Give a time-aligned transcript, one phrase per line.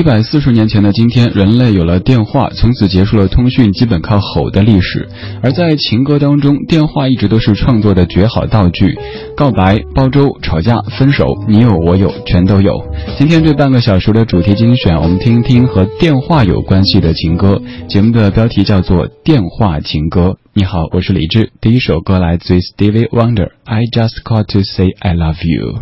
[0.00, 5.06] 一百四十年前的今天，人类有了电话，从此结束了通讯基本靠吼的历史。
[5.42, 8.98] 而在情歌当中，电话一直都是创作的绝好道具，
[9.36, 12.82] 告白、煲粥、吵架、分手，你有我有，全都有。
[13.18, 17.60] 今天这半个小时的主题精选，我们听一听和电话有关系的情歌。
[17.86, 20.28] 节目的标题叫做《电话情歌》。
[20.54, 21.50] 你好，我是李志。
[21.60, 25.74] 第一首歌来自 Stevie Wonder，《I Just Call to Say I Love You》。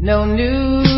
[0.00, 0.97] No New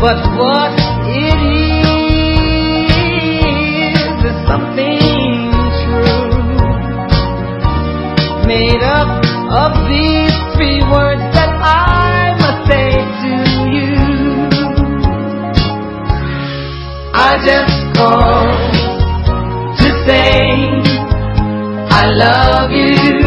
[0.00, 0.72] But what
[1.08, 1.94] it is
[4.24, 6.40] is something true
[8.48, 9.12] made up
[9.62, 12.90] of these three words that I must say
[13.22, 13.34] to
[13.76, 13.94] you.
[17.12, 18.72] I just called
[19.80, 20.32] to say
[21.90, 23.20] I love you.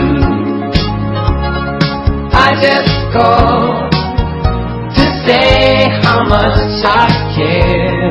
[2.33, 3.62] I just how
[6.33, 8.09] much I care.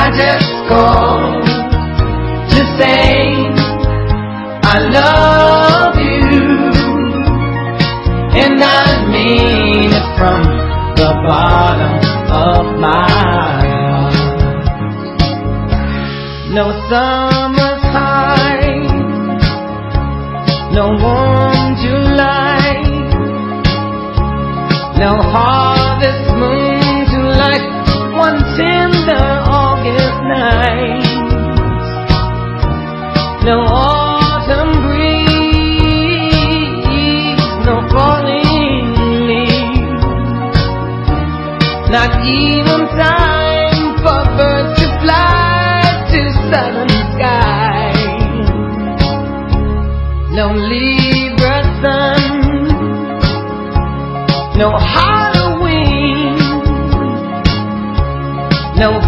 [0.00, 1.46] I just called
[2.52, 3.10] to say
[4.74, 6.30] I love you,
[8.42, 10.40] and I mean it from
[11.00, 11.94] the bottom
[12.46, 13.10] of my
[13.50, 14.14] heart.
[16.56, 17.31] No summer's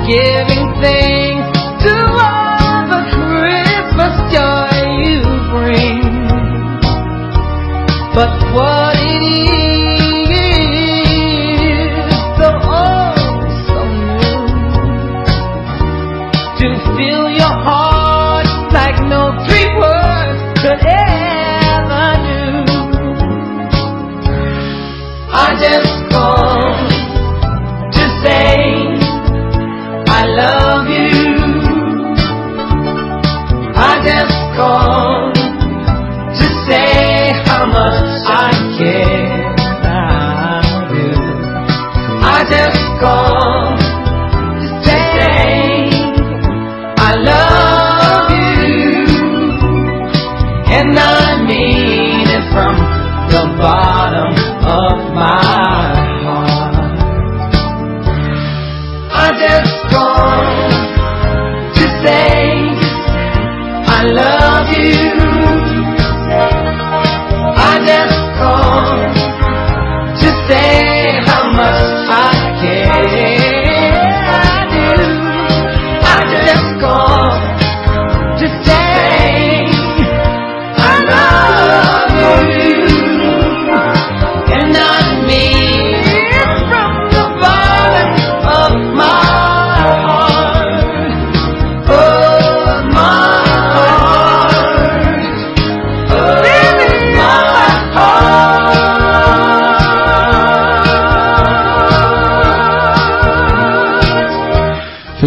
[0.07, 0.64] giving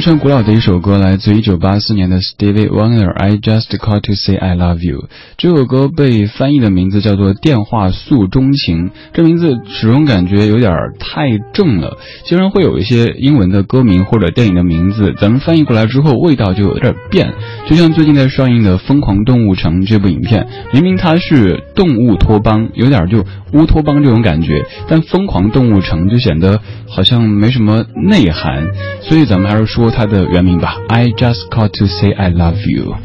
[0.07, 5.03] 常古老的一首歌，来自一九八四年的 Stevie Wonder，《I Just Called to Say I Love You》。
[5.38, 11.96] 这首歌被翻译的名字叫做《电话诉衷情》，这名字始终感觉有点太正了，
[12.26, 17.32] 经常会有一些英文的歌名或者电影的名字，咱们翻译过来之后味道就有点变。
[17.70, 23.24] 就像最近在上映的《疯狂动物城》这部影片，明明它是动物托邦，有点就
[23.54, 28.66] 乌托邦这种感觉，但《疯狂动物城》就显得好像没什么内涵，
[29.02, 30.78] 所以咱们还是说它的原名吧。
[30.88, 32.96] I just called to say I love you。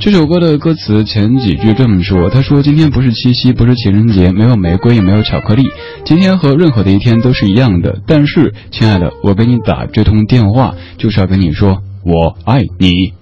[0.00, 5.62] 这首歌的歌词前几句就这么说：他说今天不是七夕，不是情人节，没有玫瑰，也没有巧克力，
[6.04, 8.00] 今天和任何的一天都是一样的。
[8.08, 13.12] 但是，亲爱的，我给你打这通电话，就是要跟你说我爱你。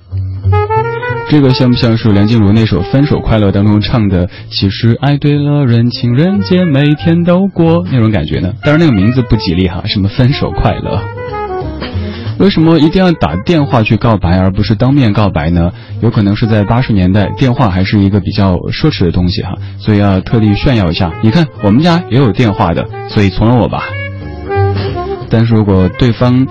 [1.29, 4.31] 这个像不像是梁静茹那首《分手快乐》当中唱的？
[4.51, 8.55] 其实爱对了人，情人节每天都过那种感觉呢？
[8.63, 11.03] 当然那个名字不吉利哈，什么分手快乐？
[12.39, 15.73] 为什么一定要打电话去告白，而不是当面告白呢？
[16.01, 21.13] 有可能是在八十年代，电话还是一个比较奢侈的东西哈，所以要特地炫耀一下。
[21.23, 23.83] 你看我们家也有电话的，所以从了我吧。
[25.29, 26.47] 但是如果对方。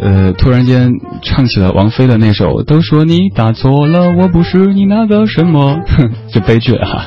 [0.00, 0.90] 呃，突然间
[1.22, 7.06] 唱起了王菲的那首，都说你打错了，我不是你那个什么，哼， 就悲剧了哈。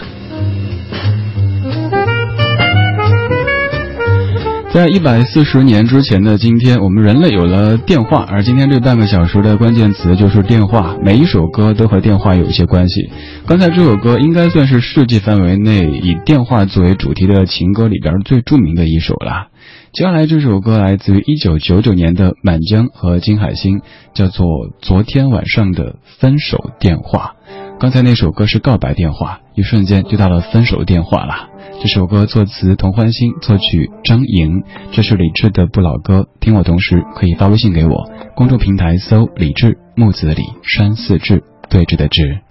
[4.78, 10.96] 在一百四十年之前的今天，我们人类有了电话，而今天这半个小时的关键词就是电话。
[11.04, 13.10] 每一首歌都和电话有一些关系。
[13.48, 19.48] 刚才这首歌应该算是世界范围内以电话作为主题的情歌里边最著名的一首了。
[19.94, 23.82] 接下来这首歌来自于一九九九年的满江和金海心，
[24.14, 24.46] 叫做
[24.80, 27.32] 《昨天晚上的分手电话》。
[27.80, 31.50] 刚才那首歌是告白电话，一瞬间就到了分手电话了。
[31.80, 36.28] 这首歌作词童欢欣，作曲张莹，这是李志的不老歌。
[36.40, 42.47] 听我同时可以发微信给我，公众平台搜李志木子李山寺志对峙的志。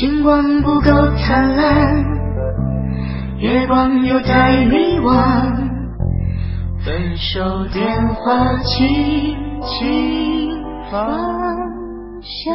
[0.00, 2.02] 星光不够灿烂，
[3.38, 5.12] 月光又太迷惘，
[6.82, 10.48] 分手电话轻轻
[10.90, 11.06] 放
[12.22, 12.50] 下。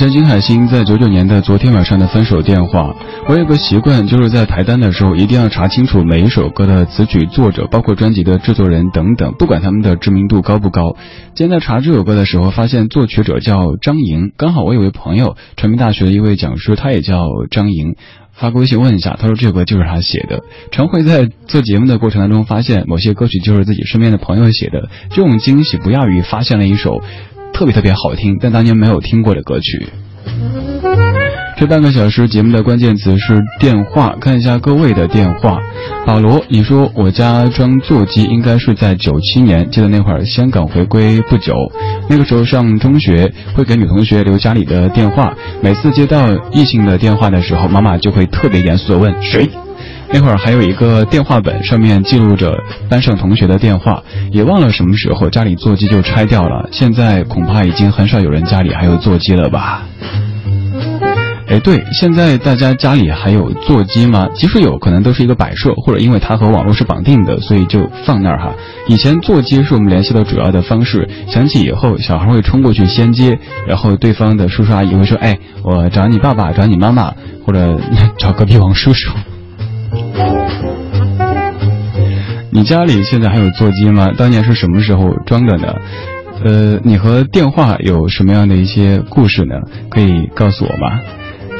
[0.00, 2.96] 满江金海心在九九年的昨天晚上的分手电话，
[3.28, 10.96] 我有个习惯，就是在排单的时候一定要查清楚每一首歌的词曲作者，包括专辑的制作人等等，不管他们的知名度高不高。
[11.34, 17.94] 今天在查这首歌的时候，发现作曲者叫张莹，刚好我有位朋友，传媒大学的一位讲师，他也叫张莹。
[18.32, 20.40] 发个微信问一下，他说这首歌就是他写的。
[20.72, 27.02] 常会在做节目的过程当中发现某些歌曲就是自己身边的朋友写的，这种惊喜不亚于发现了一首
[27.52, 29.88] 特别特别好听但当年没有听过的歌曲。
[31.56, 35.58] 这半个小时节目的关键词是电话，看一下各位的电话。
[36.06, 41.54] 保罗，你说我家装座机应该是在九七年，记得那会儿香港回归不久，
[42.08, 49.50] 那个时候上中学会给女同学留家里的电话，每次接到异性的电话的时候，妈妈就会特别严肃的问谁。
[50.12, 54.02] 那会儿还有一个电话本，上面记录着班上同学的电话，
[54.32, 59.84] 也忘了什么时候家里座机就拆掉了，现在恐怕已经很少有人家里还有座机了吧。
[61.46, 64.28] 哎，对，现在大家家里还有座机吗？
[64.34, 68.52] 即使有可能都是一个摆设，或者因为它和网络是绑定的，所以就放那儿哈。
[68.88, 77.12] 以前座机是我们联系的主要的方式，响起以后，小孩会冲过去先接，然后对方的叔叔阿姨会说：“哎，我找你爸爸，找你妈妈，
[77.44, 77.80] 或者
[78.18, 79.10] 找隔壁王叔叔。”
[82.52, 84.10] 你家里现在还有座机吗？
[84.16, 85.74] 当年是什么时候装的呢？
[86.44, 89.54] 呃，你和电话有什么样的一些故事呢？
[89.88, 91.00] 可以告诉我吗？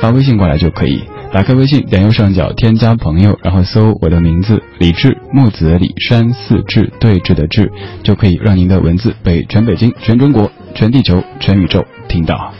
[0.01, 1.03] 发微信过来就可以。
[1.33, 7.71] 打开微信，点右上角添加朋友，然后搜我的名字李志，木子李山四志对峙的志，
[8.03, 12.53] 就可以让您的文字被全北京、全中国、全地球、全宇宙听到。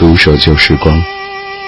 [0.00, 1.00] 独守旧时光，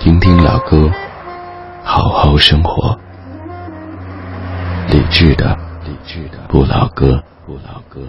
[0.00, 0.90] 听听老歌。
[1.84, 2.98] 好好生活，
[4.90, 8.00] 理智的，理智的不老歌，不老歌。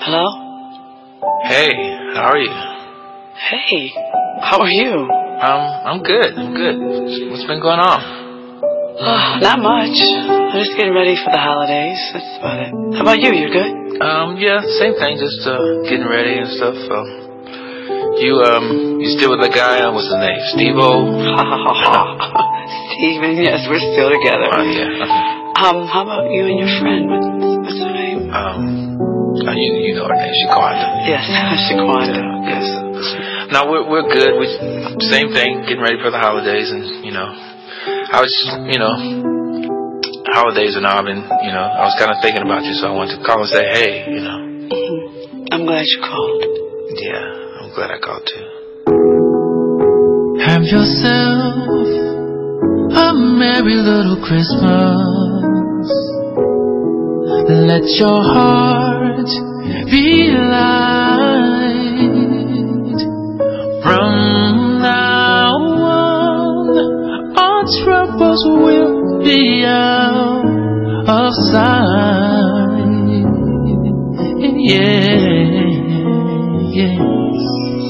[0.00, 0.24] Hello?
[1.44, 1.70] Hey,
[2.14, 2.50] how are you?
[3.36, 3.92] Hey,
[4.42, 5.06] how are you?
[5.40, 6.34] Um, I'm good.
[6.36, 6.76] I'm good.
[7.30, 8.02] What's been going on?
[9.00, 9.94] Oh, not much.
[9.94, 12.00] I'm just getting ready for the holidays.
[12.12, 12.72] That's about it.
[12.96, 13.32] How about you?
[13.32, 14.02] You're good?
[14.02, 15.18] Um, yeah, same thing.
[15.18, 16.74] Just uh, getting ready and stuff.
[16.90, 17.21] Um,
[18.21, 19.81] you um, you still with the guy?
[19.81, 20.39] Uh, what's his name?
[20.53, 20.89] Steve-O?
[21.33, 21.97] Ha ha ha ha.
[22.97, 24.47] Steven, yes, we're still together.
[24.51, 25.53] Uh, yeah.
[25.57, 27.09] Um, how about you and your friend?
[27.09, 28.29] What's, her name?
[28.33, 28.97] Um,
[29.47, 30.33] uh, you you know her name?
[30.45, 31.07] Shaquanda.
[31.09, 31.25] Yes,
[31.69, 32.21] Shaquanda.
[32.45, 32.65] Yes.
[33.53, 34.37] No, we're we're good.
[34.37, 34.47] We
[35.09, 35.65] same thing.
[35.65, 37.27] Getting ready for the holidays, and you know,
[38.13, 38.33] I was
[38.69, 38.93] you know,
[40.33, 41.01] holidays and all.
[41.01, 43.41] I've you know, I was kind of thinking about you, so I wanted to call
[43.41, 43.91] and say hey.
[44.09, 44.37] You know.
[44.73, 45.53] Mhm.
[45.53, 46.43] I'm glad you called.
[46.93, 47.42] Yeah,
[47.75, 48.45] glad I called too.
[50.45, 51.55] Have yourself
[52.93, 55.89] a merry little Christmas.
[57.49, 59.27] Let your heart
[59.89, 61.73] be light.
[63.83, 66.77] From now on,
[67.37, 70.45] our troubles will be out
[71.07, 72.53] of sight.
[74.55, 75.17] Yeah,
[76.71, 77.32] yeah.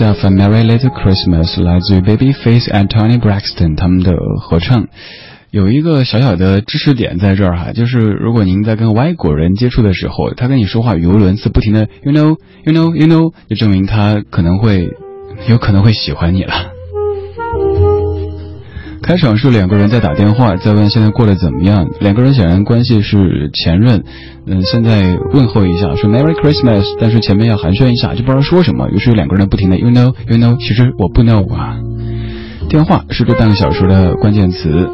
[0.00, 4.86] Yourself a Merry Little Christmas 来自于 Babyface and Tony Braxton 他们的合唱。
[5.50, 14.88] 有一个小小的知识点在这儿哈，就是如果您在跟外国人接触的时候，他跟你说话语无伦次，不停的 you know you know you know，就证明他可能会
[15.50, 16.54] 有可能会喜欢你了。
[19.02, 21.90] 开场是两个人在打电话，在问现在过得怎么样。
[22.00, 24.04] 两个人显然关系是前任，
[24.52, 28.88] 嗯，现在问候一下，说 Merry Christmas，但是前面要寒暄一下，就不知道说什么。
[28.90, 31.76] 于是两个人不停的 You know You know，其实我不 know 啊。
[32.68, 34.90] 电话是这半个小时的关键词。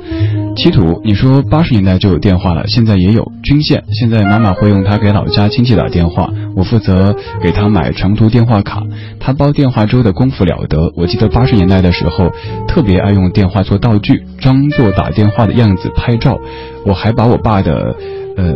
[0.56, 3.84] 七土，你说八十年代就有电话了，现在也有军线。
[3.92, 8.82] 现在妈妈会用它给老家亲戚打电话，我负责给她买长途电话卡。
[9.20, 10.92] 她煲电话粥的功夫了得。
[10.96, 12.30] 我记得八十年代的时候，
[12.68, 16.38] 特别爱用电话做道具，装作打电话的样子拍照。
[16.86, 17.94] 我还把我爸的，
[18.38, 18.54] 呃，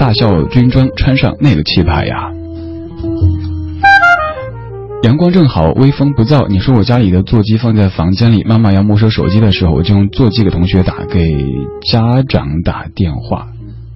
[0.00, 2.30] 大校军装穿上，那个气派呀！
[5.02, 6.48] 阳光正好，微风不燥。
[6.48, 11.36] 你说我家里的座机放在房间里，妈妈要没收手机的时候，我就用座机给同学打，给
[11.82, 13.48] 家长打电话，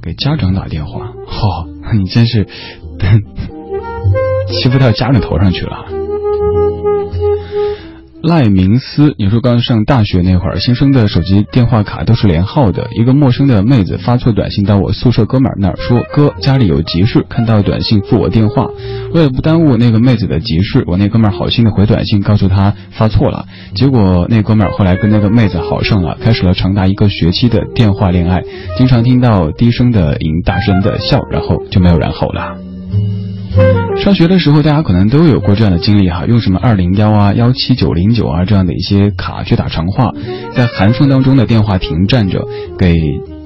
[0.03, 1.07] 给家长打电话。
[1.27, 2.47] 嚯、你真是
[4.53, 6.04] 欺负到家长头上去了。
[8.27, 12.89] 赖明思，你说刚上大学那会儿，新生的手机电话卡都是连号的。
[12.99, 18.67] 一个陌生的妹子发错短信到我宿舍哥们儿那儿，说哥家里有急事，看到短信付我电话。
[19.13, 23.45] 为了不耽误那个妹子的急事，我那哥们儿好心的回短信告诉她发错了。
[23.75, 28.43] 结果那哥们儿后来跟那个妹子好上了，开始了长达一个学期的电话恋爱，
[28.79, 32.57] 经常听到低声的吟，大声的笑，然后就没有然后了。
[33.97, 40.11] 上学的时候，大家可能都有过这样的经历哈，用什么二零幺啊、幺七九零九啊这样的一些卡去打长话，
[40.55, 42.45] 在寒风当中的电话亭站着，
[42.79, 42.95] 给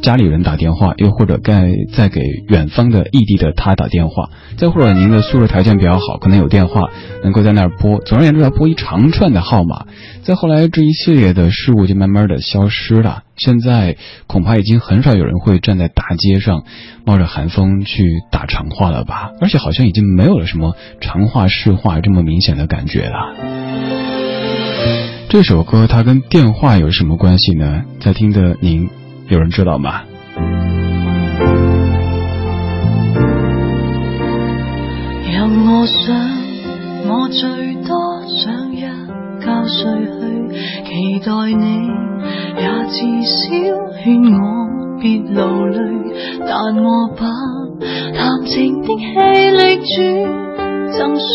[0.00, 6.88] 家里人打电话，又或者该再给远方的异地的他打电话，再或者您的宿舍条件比较好，可能有电话
[7.22, 9.86] 能够在那儿拨，总而言之要拨一长串的号码。
[10.22, 13.22] 再后来，这一系列的事物就慢慢的消失了。
[13.36, 16.64] 现在恐怕已经很少有人会站在大街上，
[17.04, 19.30] 冒着寒风去打长话了吧？
[19.40, 23.34] 而且好像已经没有了什么长话市话这么明显的感觉了。
[25.28, 27.82] 这首歌它跟电话有什么关系呢？
[28.00, 28.88] 在听的您
[29.28, 30.04] 有人知道吗？
[35.30, 36.16] 让我想，
[37.06, 37.92] 我最多
[38.26, 38.88] 想一觉
[39.66, 40.18] 睡去，
[40.84, 40.88] 期
[41.20, 41.64] 待你
[42.56, 42.96] 也至
[43.28, 43.36] 少
[44.02, 44.40] 劝我
[44.98, 45.78] 别流泪，
[46.40, 46.50] 但
[46.82, 47.20] 我把
[48.16, 49.02] 谈情的气
[49.50, 49.60] 力
[49.94, 49.96] 转
[50.92, 51.26] 赠谁？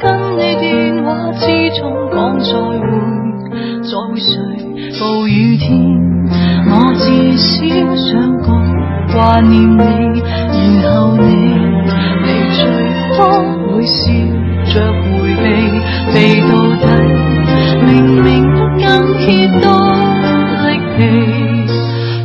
[0.00, 1.40] 跟你电话之
[1.80, 2.80] 中讲再会，
[3.82, 4.30] 再会睡。
[5.00, 5.70] 暴雨天，
[6.68, 7.04] 我至
[7.36, 7.52] 少
[7.96, 8.10] 想
[8.42, 8.48] 讲
[9.12, 9.80] 挂念你，
[10.50, 11.24] 然后你，
[12.24, 12.60] 你最
[13.16, 13.20] 多
[13.68, 14.00] 会笑
[14.72, 15.04] 着回
[15.36, 15.44] 避，
[16.12, 16.16] 避
[16.48, 16.84] 到底，
[17.86, 17.90] 明
[18.22, 18.26] 明
[18.80, 19.26] 更揭
[19.60, 19.64] 多
[20.64, 20.66] 力
[20.96, 20.98] 气，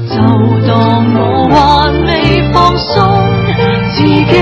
[0.10, 0.15] 就
[0.67, 0.72] 当
[1.13, 1.17] 我
[1.50, 1.56] 还
[2.06, 2.08] 未
[2.54, 2.93] 放松
[3.96, 4.34] 自己，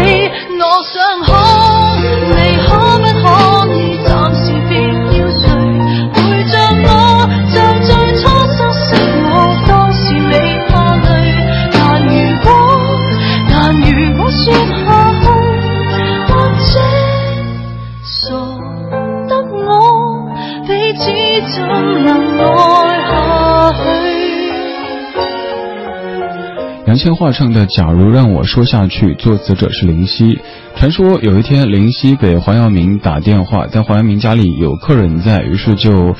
[26.96, 30.40] 陈千嬅唱的《假如让我说下去》，作词者是林夕。
[30.78, 36.16] 传说有一天林夕给黄耀明打电话，但黄耀明家里有客人在，于是就，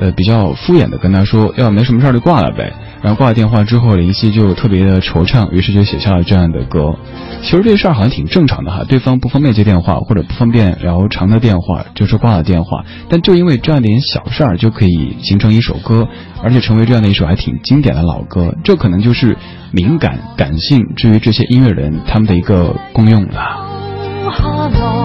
[0.00, 2.72] 呃，比较敷衍的跟他说，要没什么事儿就挂了呗。
[3.02, 6.94] 然后挂了电话之后，林夕就特别的惆怅，于是就写下了这样的歌。
[7.42, 12.84] 其实这事儿好像挺正常的哈，对方不方便接电话或者不方便聊长的电话，就是挂了电话。
[13.08, 16.08] 但就因为这样点小事儿，就可以形成一首歌，
[16.42, 18.54] 而且成为这样的一首还挺经典的老歌。
[18.64, 19.36] 这可能就是
[19.70, 24.99] 敏感、感性，至于这些音乐人他们的一个功用了。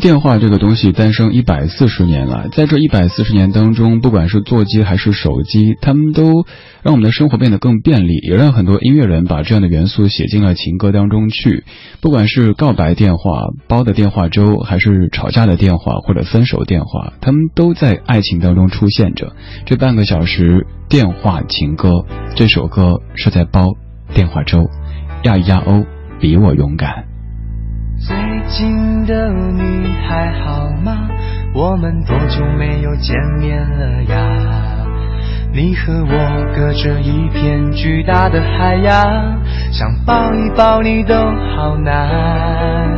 [0.00, 6.46] 电话这个东西诞生一百四十年了，在这一百四十年当中，不管是座机还是手机，他们都
[6.82, 11.64] 让我们的生活变得更便利，也让很多音乐人把这样的元素写进了情歌当中去。
[12.00, 19.34] 不管是告白电话、煲的电话粥，还是吵架的电话或者分手电话，他们都在爱情当中出现着。
[19.66, 23.74] 这半个小时电话情歌，这首歌是在煲
[24.14, 24.70] 电话粥，
[25.24, 25.84] 呀呀哦，
[26.18, 27.09] 比我勇敢。
[28.00, 28.16] 最
[28.48, 31.08] 近的你还好吗？
[31.52, 34.86] 我们多久没有见面了呀？
[35.52, 39.38] 你和我隔着一片巨大的海洋，
[39.70, 41.14] 想抱一抱你都
[41.54, 42.88] 好难。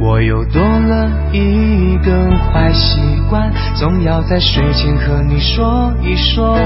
[0.00, 2.12] 我又多了一个
[2.52, 6.58] 坏习惯，总要在睡前和你说一说话。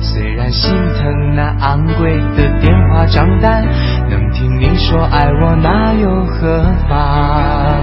[0.00, 3.64] 虽然心疼那昂贵的电话账单，
[4.10, 7.82] 能听你说爱我那又何妨？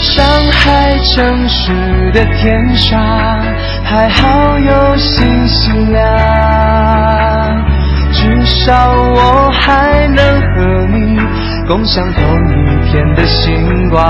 [0.00, 2.98] 上海城市的天上，
[3.84, 6.00] 还好有星星亮，
[8.12, 11.18] 至少我还能和你
[11.68, 12.54] 共享同一
[12.90, 14.02] 天的星光。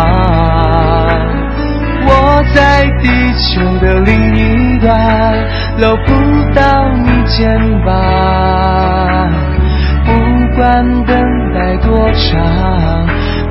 [2.06, 5.36] 我在地球的另一端，
[5.78, 6.12] 搂不
[6.54, 7.90] 到你肩膀。
[10.06, 10.12] 不
[10.56, 11.20] 管等
[11.52, 12.38] 待多长，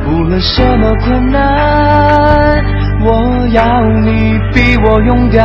[0.06, 2.64] 不论什么困难，
[3.04, 5.44] 我要你比我勇敢。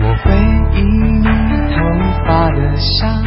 [0.00, 0.32] 我会
[0.74, 1.28] 以你
[1.76, 1.76] 头
[2.26, 3.22] 发的香，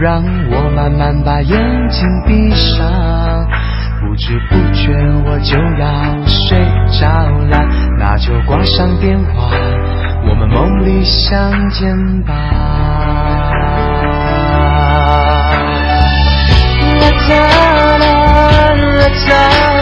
[0.00, 3.46] 让我慢慢把眼睛闭上。
[4.00, 4.92] 不知不觉
[5.24, 6.58] 我就要睡
[7.00, 7.08] 着
[7.48, 7.64] 了，
[7.98, 9.50] 那就挂上电话，
[10.28, 12.32] 我们梦里相见吧。
[17.28, 17.38] 啦
[17.98, 18.06] 啦啦
[19.28, 19.81] 啦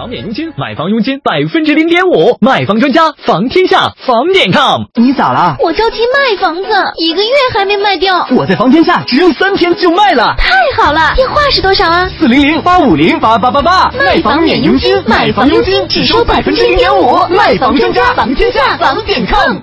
[0.00, 4.84] 房免佣金，买房佣金百分之零点五，卖房专家房天下房点 com。
[4.94, 5.56] 你咋了？
[5.62, 8.26] 我着急卖房子，一个月还没卖掉。
[8.34, 11.12] 我在房天下只用三天就卖了，太好了！
[11.16, 12.08] 电话是多少啊？
[12.18, 13.90] 四零零八五零八八八八。
[13.90, 19.58] 卖房免佣金，买房佣金只收百分之零点五，卖房专家房天下房点 com。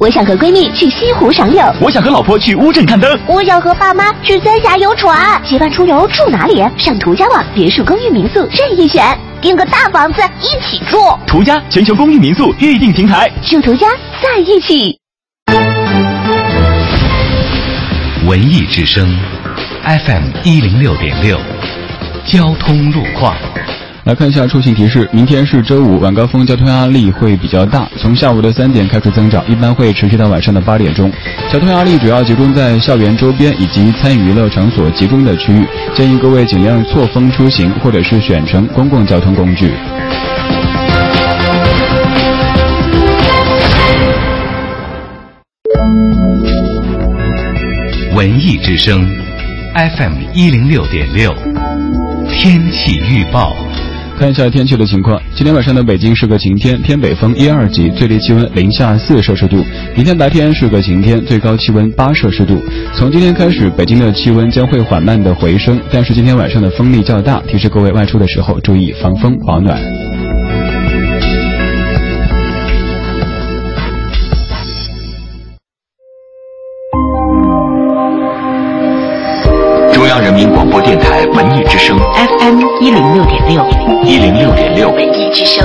[0.00, 5.40] 我想和闺蜜去西湖赏柳，我想和老婆去乌镇看灯，我想和爸妈去三峡游船。
[5.44, 6.64] 结伴出游住哪里？
[6.76, 9.04] 上途家网别墅、公寓、民宿任意选，
[9.40, 10.98] 订个大房子一起住。
[11.26, 13.88] 途家全球公寓民宿预订平台，住途家
[14.22, 14.98] 在一起。
[18.26, 19.08] 文艺之声
[19.84, 21.38] ，FM 一零六点六，
[22.26, 23.34] 交通路况。
[24.08, 31.12] 来看一下出行提示，明天是周五，晚高峰交通压力会比较大，从下午的三点开始增长，一般会持续到晚上的八点钟。
[31.52, 39.74] 交通压力主要集中在校园周边以及参与娱乐场所集中的区域，建议各位尽量错峰出行，或者是选乘公共交通工具。
[48.16, 49.06] 文艺之声
[49.74, 51.30] ，FM 一零六点六，
[52.30, 53.54] 天气预报。
[54.18, 59.64] 看一下天气的情况，今天晚上的北京是个晴天，偏北风一二级，最低气温零下四摄氏度。
[59.94, 62.60] 明天白天是个晴天，最高气温八摄氏度。
[62.96, 70.07] 从今天开始，北京的气温将会缓慢的回升，但是今天晚上的风力较大，提示各位外出的时候注意防风保暖。
[80.18, 83.64] 央人民广播电台文艺之声 FM 一零六点六，
[84.02, 85.64] 一零六点六，文艺之声，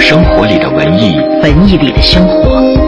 [0.00, 2.87] 生活里的文艺，文艺里的生活。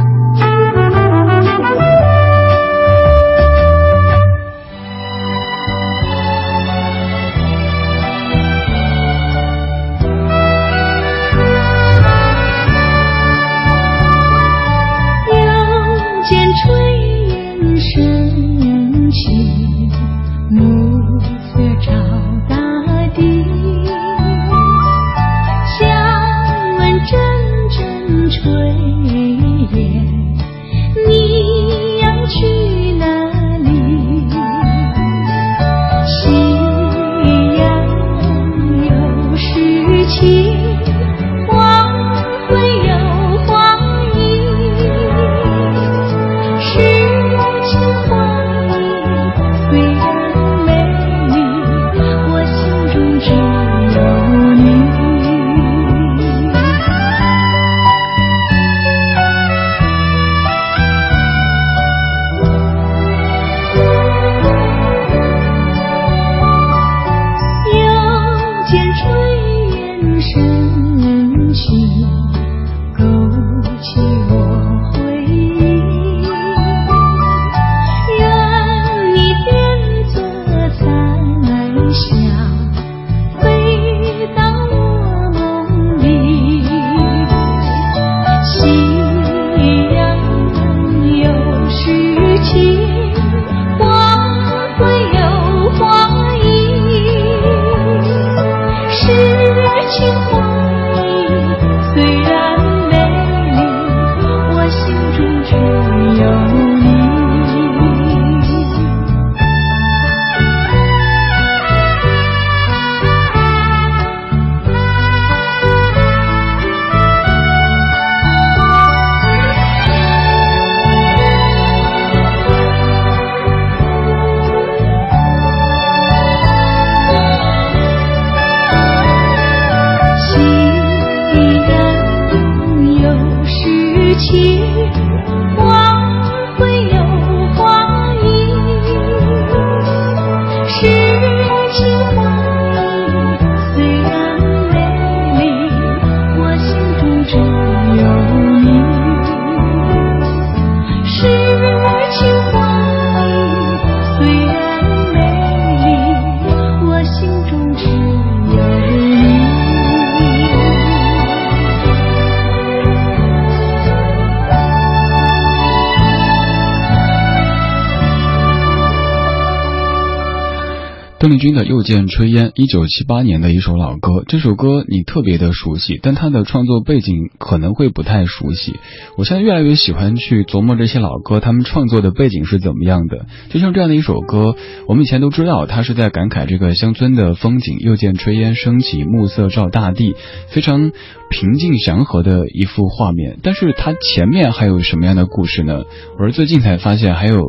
[171.21, 174.23] 邓丽君的《又见炊烟》，一九七八年的一首老歌。
[174.27, 178.77] 这首歌你特别的熟悉，但它的创作背景可能会不太熟悉。
[179.19, 183.27] 我现在越来越喜欢去琢磨这些老歌，他们创作的背景是怎么样的。
[183.51, 184.55] 就像这样的一首歌，
[184.87, 187.77] 我们以前都知道，它是在感慨这个乡村的风景。
[187.81, 190.15] 又见炊烟升起，暮色照大地，
[190.47, 190.91] 非常
[191.29, 193.37] 平静祥和的一幅画面。
[193.43, 195.83] 但是它前面还有什么样的故事呢？
[196.17, 197.43] 我是最近才发现还有。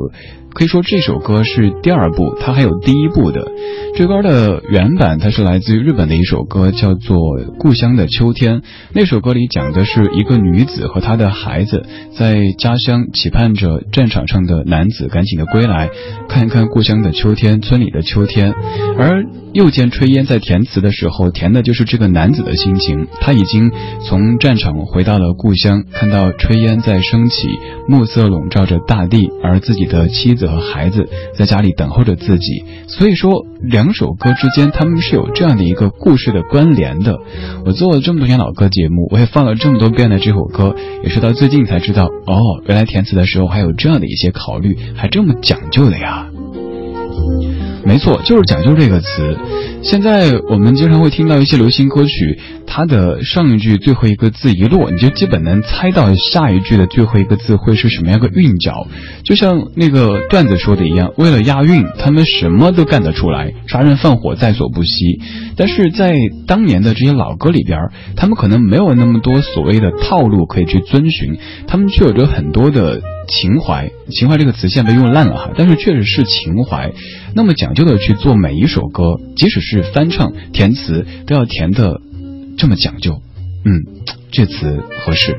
[0.55, 3.51] 可以说这首歌是第二部，它还有第一部的。
[3.97, 7.19] 这歌的原版它是来自于日本的一首歌，叫做
[7.59, 8.61] 《故乡的秋天》。
[8.95, 11.85] 那首歌里讲的是一个女子和她的孩子
[12.17, 15.91] 在家乡期盼着战场上的男子赶紧的归来，
[16.29, 18.55] 看一看故乡的秋天，村里的秋天。
[18.97, 23.07] 而又见炊烟在填词的时候，填的就是这个男子的心情。
[23.21, 23.71] 他已经
[24.09, 27.49] 从战场回到了故乡，看到炊烟在升起，
[27.89, 30.43] 暮色笼罩着大地，而自己的妻子。
[30.53, 37.19] 和孩子在家里等候着自己，所以说两首歌之间他们是有这样的一个故事的关联的。
[37.65, 46.29] 我做了这么多年老歌节目，我也放了这么多遍的这首歌，也是到最近才知道，哦，原来填词的时候还有这样的一些考虑，还这么讲究的呀。
[47.85, 49.37] 没错，就是讲究这个词。
[49.83, 58.87] 现在我们经常会听到一些流行歌曲，它的上一句最后一个字一落，你就基本能猜到下一句的最后一个字会是什么样个韵脚。
[59.25, 65.21] 就像那个段子说的一样，为了押韵，他们什么都干得出来，杀人放火在所不惜。
[65.57, 66.17] 但是在
[66.47, 67.79] 当年的这些老歌里边，
[68.17, 73.01] 他们可能没有那么多所谓的套路可以去遵循，他们却有着很多的。
[73.33, 76.93] 情怀，情怀这个词现在被用烂了哈，但是确实是情怀。
[77.35, 82.01] 那么讲究的去做每一首歌，即使是翻唱、填词，都要填的
[82.59, 83.23] 这么讲究。
[83.65, 83.73] 嗯，
[84.31, 85.35] 这词合适。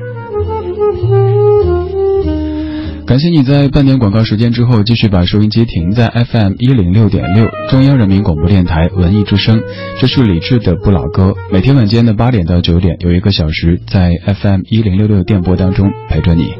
[3.06, 9.62] 感谢你在半年广告时间之后，继续把收音机停在 FM 一零六点六，中央人民广播电台文艺之声。
[10.00, 16.54] 这是李志的不老歌，每天晚间的八点到九点，有一个小时在 FM 一零六六电波当中陪着你。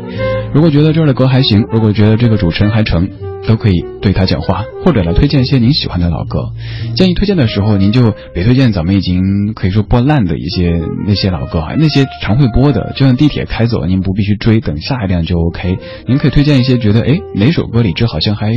[0.54, 3.10] 如果觉得这儿的歌还行，如果觉得这个主持人还成。
[3.46, 6.54] 都可以对他讲话，或者来推荐一些您喜欢的老歌。
[6.96, 15.76] 建议推荐的时候，您就别推荐咱们已经可以说播烂的一些那些老歌啊，那些常会播的，就像地铁开走了，您不必须追，等下一辆就 OK。
[16.06, 18.50] 您可以推荐一些觉得哎哪首歌里这好像还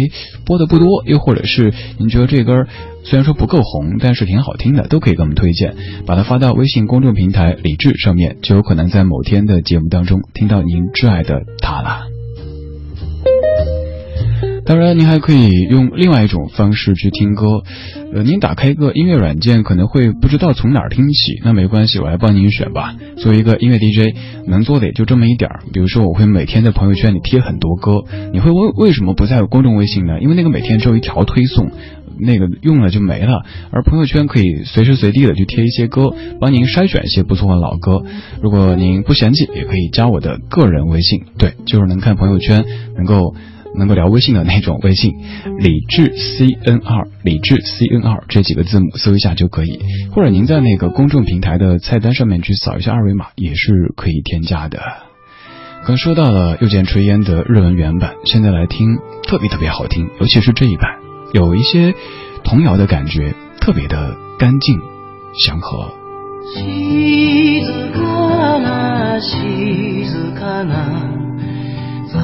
[0.46, 2.54] 播的不多，又或者是您觉得这歌
[3.10, 5.74] 虽然说不够红，但是挺好听的，都可以给我们推荐，
[6.06, 12.02] 把它发到微信公众平台李智上面，就有可能在某天的节目当中听到您挚爱的他了。
[14.66, 17.64] 当然，您还可以用另外一种方式去听歌。
[18.14, 22.94] 呃，您打开一个音乐软件，可能会不知道从哪儿听起，那没关系，我来帮您选吧。
[23.16, 24.14] 作为一个音乐 DJ，
[24.46, 25.62] 能做的也就这么一点儿。
[25.72, 28.04] 比如说，我会每天在朋友圈里贴很多歌。
[28.34, 30.20] 你会问为什么不再有公众微信呢？
[30.20, 31.72] 因为那个每天只有一条推送，
[32.20, 33.46] 那个用了就没了。
[33.72, 38.04] 而朋友圈可以随时随地的去贴一些歌，帮您筛选一些不错的老歌。
[38.42, 43.36] 如果您不嫌弃，也可以加我的个人微信，对，就是能看朋友圈，能够。
[43.76, 45.12] 能够聊微信的那种微信，
[45.60, 49.80] 理智 C N 二，理智 C N 二这几个字母搜一下就可以，
[50.14, 54.80] 或者您在那个公众平台的菜单上面去扫一下二维码也是可以添加的。
[55.86, 60.96] 刚说到了又见炊烟的日文原版，现在来听特别特别好听，尤其是这一版，
[61.34, 61.94] 有一些
[62.44, 64.80] 童谣的感觉，特别的干净
[65.34, 65.92] 祥和。
[72.10, 72.20] 佐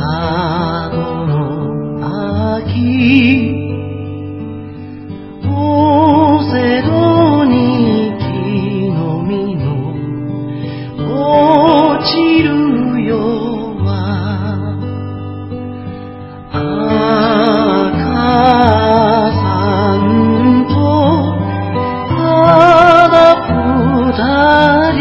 [24.15, 24.91] 明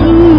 [0.00, 0.33] るい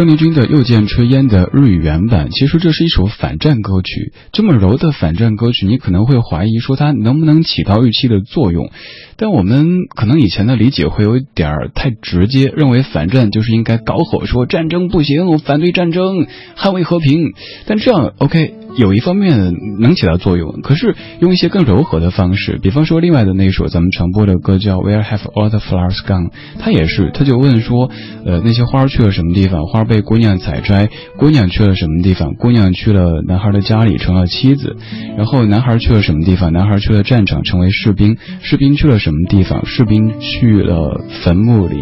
[0.00, 4.14] 邓丽君的《又见炊烟》的日语原版，其实这是一首反战歌曲。
[4.32, 8.70] 这么柔的反战歌曲，你可能会怀疑说它能不能起到预期的作用。
[9.18, 16.26] 但我们可能以前的理解会有点儿太直接，认为反战就是应该搞火，说战争不行，反对战争，
[16.56, 17.34] 捍卫和平。
[17.66, 26.28] 但这样 OK，有一方面能起到作用，可是用一些更柔和的方式，比方说另外的那首咱们常播的歌叫《Where Have All the Flowers Gone》，
[26.58, 27.90] 他也是，他就问说，
[28.24, 29.66] 呃，那些花去了什么地方？
[29.66, 32.34] 花被姑娘采摘，姑娘去了什么地方？
[32.36, 34.76] 姑娘去了男孩的家里，成了妻子。
[35.16, 36.52] 然后男孩去了什么地方？
[36.52, 38.16] 男孩去了战场，成为士兵。
[38.40, 39.66] 士兵去了什么地方？
[39.66, 41.76] 士兵去了坟墓里，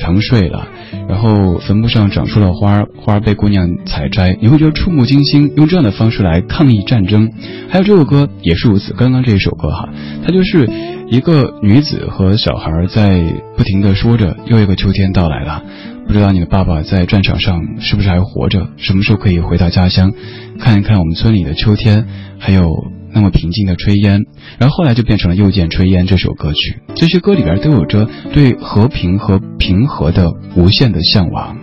[0.00, 0.66] 沉睡了。
[1.08, 4.36] 然后坟墓上长出了花，花被姑娘采摘。
[4.40, 7.30] 你会觉得触目惊心，用这样的方式来抗议战争。
[7.68, 9.88] 还有这首歌也是如此，刚刚这一首歌哈，
[10.24, 10.68] 它就是
[11.08, 13.22] 一个女子和小孩在
[13.56, 15.62] 不停的说着，又一个秋天到来了。
[16.10, 18.66] 不知道你的爸爸在战场上是不是还活着？
[18.76, 20.12] 什么时候可以回到家乡，
[20.58, 22.04] 看一看我们村里的秋天，
[22.36, 22.68] 还有
[23.14, 24.24] 那么平静的炊烟？
[24.58, 26.80] 然后后来就变成了《又见炊烟》这首歌曲。
[26.96, 31.56] 这些歌里边都有着对和平和平和的无限的向往。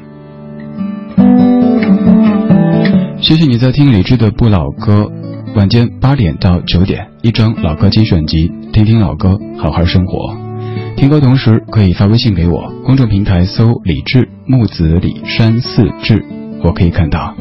[3.19, 5.11] 谢谢你在听李志的不老歌，
[5.57, 10.46] 晚间八点到九点，一张老歌精选集，听听老歌，好好生活。
[10.95, 16.25] 听歌同时可以发微信给我，公众平台搜“李志木子李山四志”，
[16.63, 17.35] 我可以看到。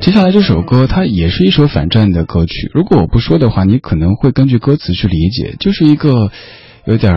[0.00, 2.70] 接下来这首歌，它也是一首反战的歌曲。
[2.72, 6.30] 如果我不说的话，你可能会根据歌词去理解，就是一个
[6.86, 7.12] 有点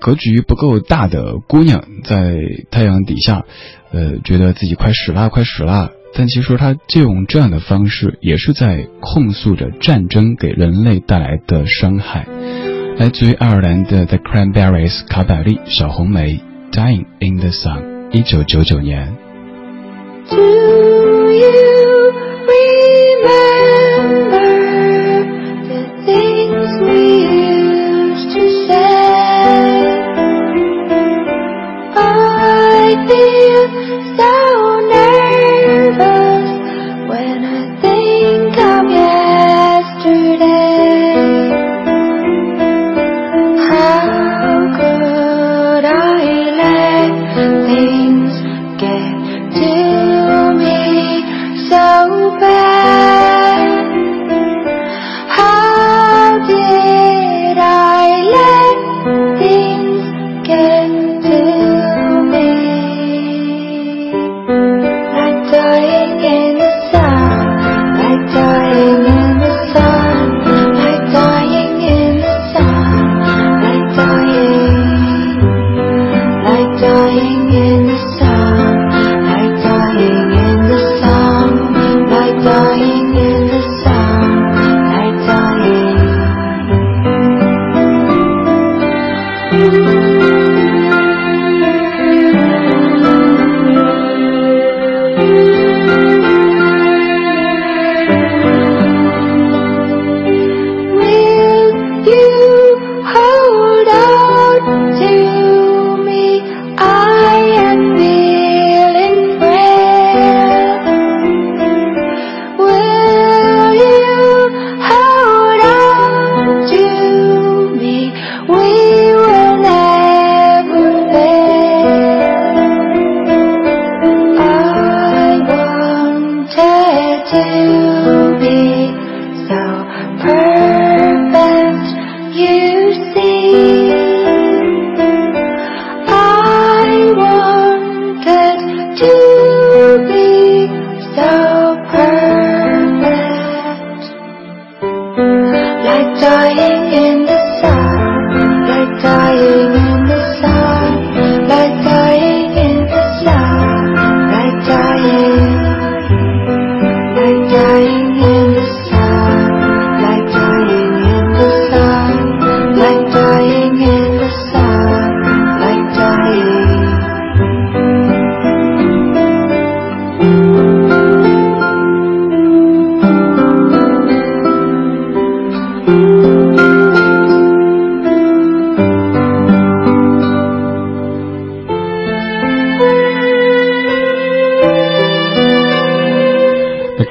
[0.00, 2.36] 格局不够大的姑娘，在
[2.70, 3.44] 太阳底下，
[3.92, 5.90] 呃，觉得自己快死啦，快死啦。
[6.12, 12.26] 但其实她借用这样的方式，也是在控诉着战争给人类带来的伤害。
[13.00, 16.38] 来自于爱尔兰的 The Cranberries 卡百利小红莓
[16.70, 19.16] Dying in the Sun 一九九九年。
[20.28, 21.50] Do you
[22.44, 23.59] remember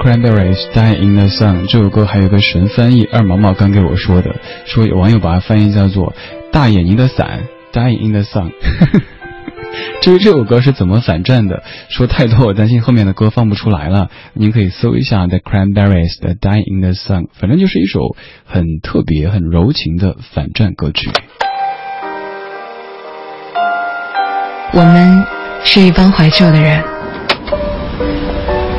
[0.00, 4.34] Cranberries Die in the Sun 这首歌还有个神翻译，二毛毛刚给我说的，
[4.64, 6.14] 说有网友把它翻译叫做
[6.50, 7.42] “大眼睛的伞
[7.74, 8.50] Die in the Sun”。
[10.00, 14.08] 至于这首歌是怎么反战的，说太多我担心后面的歌放不出来了。
[14.32, 21.10] 您可以搜一下 The Cranberries 的《Die in the Sun》，反正就是一首很特别、很柔情的反战歌曲。
[24.72, 25.26] 我们
[25.62, 26.82] 是一帮怀旧的人，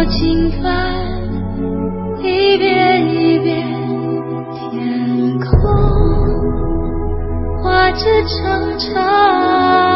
[0.00, 1.20] 我轻翻
[2.24, 3.68] 一遍一遍
[4.70, 5.60] 天空
[7.62, 9.89] 划着长长。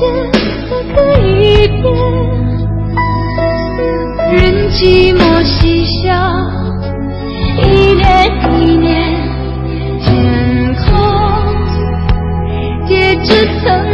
[0.00, 0.04] 的，
[4.32, 4.34] 任
[4.70, 6.12] 寂寞嬉笑，
[7.56, 8.04] 一年
[8.60, 8.86] 一年，
[10.00, 10.04] 天
[10.76, 10.84] 空
[12.86, 13.28] 叠着
[13.62, 13.85] 层。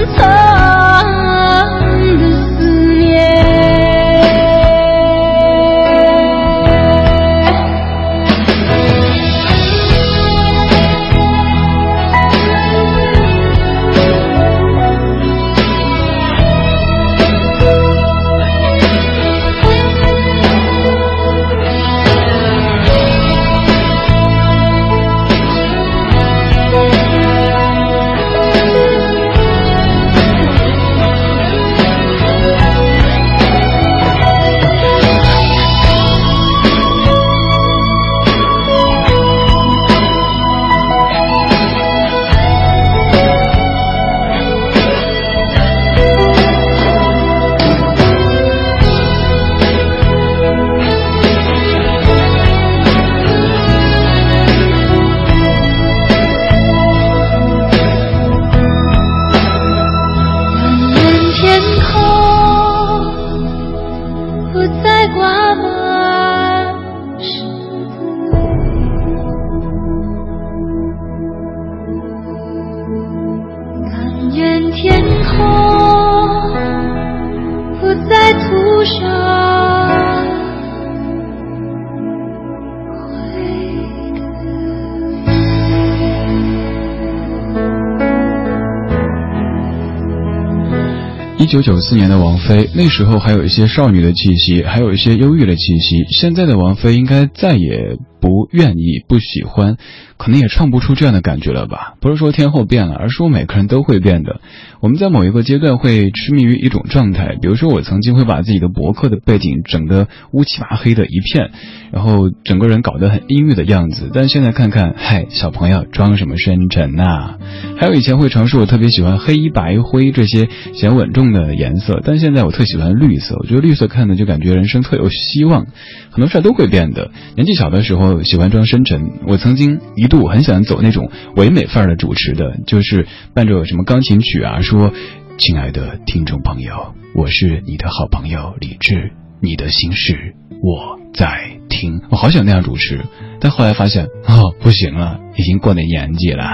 [91.43, 96.05] 一九九四年的王菲，那时候还有一些少女的气息，还有一些忧郁的气息。
[96.09, 99.77] 现在的王菲应该再也不愿意、不喜欢
[100.23, 101.95] 可能也唱不出这样的感觉了吧？
[102.01, 104.41] 不是说天后变了，而是说每个人都会变的。
[104.81, 111.51] 我们在某一个阶段会痴迷于一种状态，比如说我曾经会把自己的博客的背景整得乌漆麻黑的一片，
[111.93, 114.13] 然后整个人搞得很阴郁的样子。
[114.15, 117.39] 但现在看看，嗨，小朋友装什么深沉呐？
[117.77, 123.37] 还有以前会尝试，我特别喜欢黑白灰这些显稳重的颜色，但现在我特喜欢绿色。
[123.41, 125.67] 我觉得绿色看的就感觉人生特有希望。
[126.11, 127.11] 很多事儿都会变的。
[127.35, 134.93] 年纪小的时候喜欢装深沉，我曾经一度很想走那种唯美范儿的主持的，就是伴着什么钢琴曲啊，说
[135.41, 143.01] ：“亲爱的听众朋友，我是你的好朋友李志，你的心事我在听。”我好想那样主持，
[143.41, 146.45] 但后来发现哦，不行了，已经过那年纪了。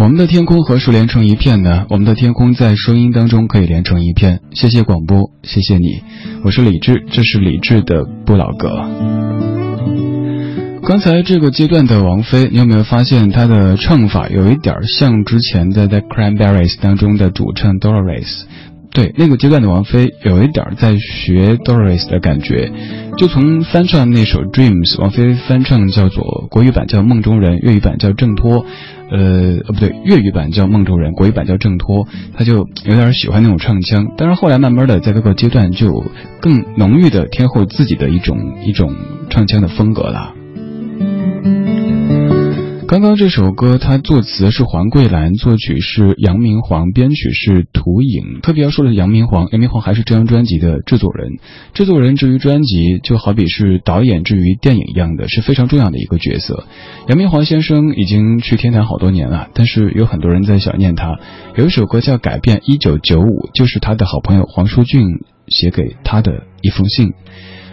[0.00, 1.86] 我们的天空何时连成一片呢？
[1.88, 4.40] 我们的天空在声音当中可以连成一片。
[4.50, 6.02] 谢谢广播，谢谢你，
[6.42, 8.90] 我是李志，这是李志的不老歌。
[10.84, 18.42] 刚才这个阶段的王菲，你有没有发现她的唱法有一点像之前的在 Cranberries 当中的主唱 Doris？
[18.90, 22.72] 对，那个阶段的王菲有一点在学 Doris 的感觉，
[23.16, 28.66] 就从翻唱那首 Dreams，王菲翻唱叫做国语版叫梦中人，粤语版叫挣脱。
[29.10, 36.04] 呃，呃不对，粤语版叫梦中人，国语版叫挣脱，他就有点喜欢那种唱腔，但是后来慢慢的在各个阶段就
[36.40, 38.92] 更浓郁的天后自己的一种一种
[39.30, 40.34] 唱腔的风格了。
[42.92, 48.42] 刚刚这首歌，它作词是黄桂兰，作曲是杨明煌，编曲是涂影。
[48.42, 51.38] 特别要说的是杨明煌，杨明煌还是这张专辑的制作人。
[51.72, 56.66] 制作人至于专辑，就好比是导演至于电影一样的，是非常重要的一个角色。
[57.08, 61.18] 杨明煌先生已经去天坛好多年了，但是有很多人在想念他。
[61.56, 63.22] 有一首歌叫《改变一九九五》，
[63.54, 67.14] 就是他的好朋友黄舒俊写给他的一封信。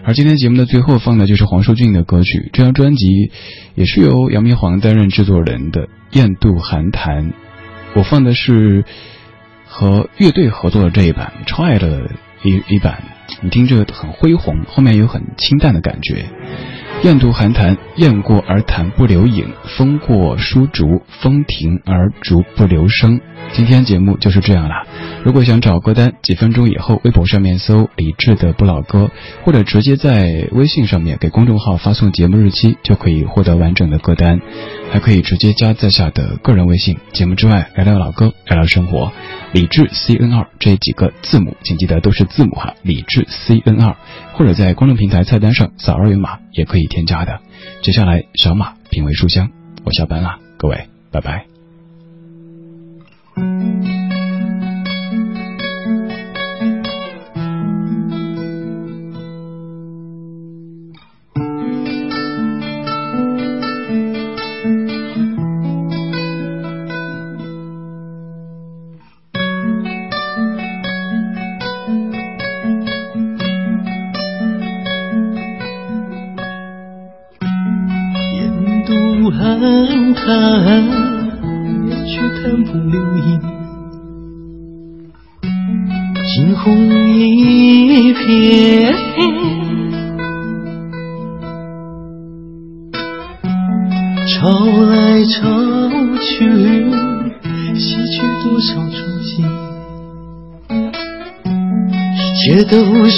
[0.04, 3.32] 而今天节目的最后放的就是黄舒骏的歌曲，这张专辑
[3.76, 7.32] 也是由杨明煌担任制作人的《雁渡寒潭》，
[7.96, 8.86] 我放的是
[9.66, 12.10] 和乐队合作的这一版，超爱的
[12.44, 13.04] 一一版，
[13.42, 16.26] 你听着很恢宏，后面有很清淡的感觉。
[17.02, 23.22] 雁渡寒潭，雁过而潭不留影；风过疏竹，风停而竹不留声。
[23.54, 24.86] 今天节目就是这样了。
[25.24, 29.12] 如果想找歌单，几分钟以后微博上面搜李志的不老歌，
[29.46, 34.42] 或者直接在微信上面给公众号发送节目日期，就可以获得完整的歌单。
[34.92, 36.98] 还可以直接加在下的个人微信。
[37.14, 39.12] 节目之外，聊聊老歌，聊聊生活。
[39.52, 42.76] 理智 C N 二这几个字母，请记得都是字母哈。
[42.84, 43.96] 理智 C N 二，
[44.34, 47.40] 或者在公众平台菜单上扫二维码也可以添加的。
[47.82, 49.52] 接下来，小马品味书香，
[49.84, 51.46] 我下班了，各位，拜拜。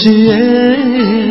[0.03, 1.30] 是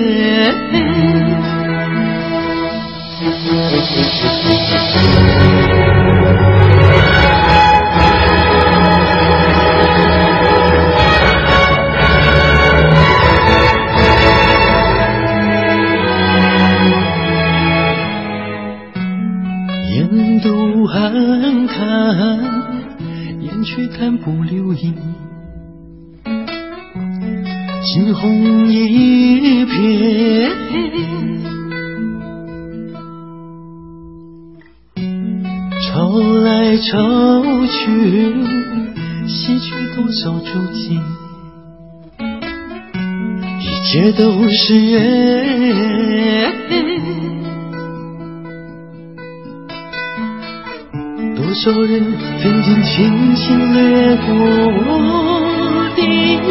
[44.71, 46.53] 缘，
[51.35, 51.93] 多少人
[52.41, 53.79] 曾经轻轻掠
[54.17, 54.29] 过
[54.87, 54.89] 我
[55.97, 56.01] 的
[56.49, 56.51] 脸，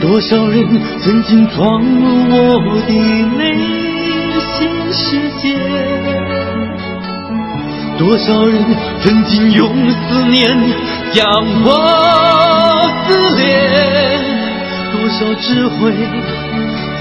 [0.00, 0.56] 多少人
[1.00, 2.92] 曾经闯入我的
[3.36, 3.42] 内
[4.54, 4.54] 心
[4.92, 5.04] 世
[5.42, 5.44] 界，
[7.98, 8.54] 多少人
[9.02, 10.48] 曾经用思念
[11.12, 11.26] 将
[11.64, 11.68] 我
[13.08, 14.25] 撕裂。
[14.96, 15.92] 多少智慧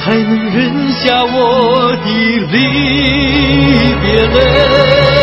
[0.04, 2.08] 才能忍下我的
[2.52, 5.15] 离别泪。